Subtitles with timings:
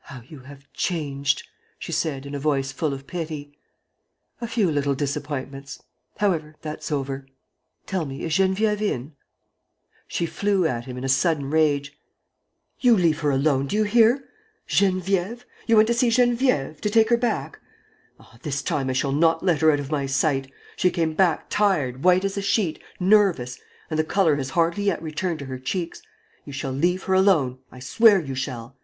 [0.00, 1.44] "How you have changed!"
[1.78, 3.56] she said, in a voice full of pity.
[4.40, 5.80] "A few little disappointments....
[6.16, 7.26] However, that's over....
[7.86, 9.14] Tell me, is Geneviève in?"
[10.08, 11.96] She flew at him, in a sudden rage:
[12.80, 14.24] "You leave her alone, do you hear?
[14.68, 15.44] Geneviève?
[15.68, 17.60] You want to see Geneviève, to take her back?
[18.18, 20.50] Ah, this time I shall not let her out of my sight!
[20.74, 25.00] She came back tired, white as a sheet, nervous; and the color has hardly yet
[25.00, 26.02] returned to her cheeks.
[26.44, 28.76] You shall leave her alone, I swear you shall."